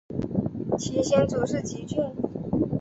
[0.79, 2.01] 其先祖是汲郡。